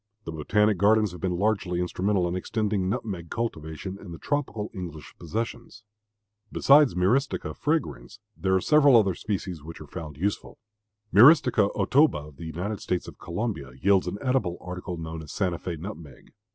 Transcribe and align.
The 0.23 0.31
botanic 0.31 0.79
gardens 0.79 1.11
have 1.11 1.21
been 1.21 1.37
largely 1.37 1.79
instrumental 1.79 2.27
in 2.27 2.35
extending 2.35 2.89
nutmeg 2.89 3.29
cultivation 3.29 3.99
in 3.99 4.11
the 4.11 4.17
tropical 4.17 4.71
English 4.73 5.13
possessions. 5.19 5.83
Besides 6.51 6.95
Myristica 6.95 7.55
fragrans 7.55 8.17
there 8.35 8.55
are 8.55 8.61
several 8.61 8.97
other 8.97 9.13
species 9.13 9.61
which 9.61 9.79
are 9.79 9.85
found 9.85 10.17
useful. 10.17 10.57
M. 11.13 11.21
Otoba 11.21 12.29
of 12.29 12.37
the 12.37 12.45
U. 12.45 12.53
S. 12.55 13.07
of 13.07 13.19
Colombia 13.19 13.73
yields 13.79 14.07
an 14.07 14.17
edible 14.21 14.57
article 14.59 14.97
known 14.97 15.21
as 15.21 15.31
Santa 15.31 15.59
Fé 15.59 15.77
nutmeg. 15.77 16.31